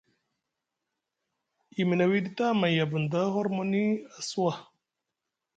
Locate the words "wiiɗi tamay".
2.09-2.75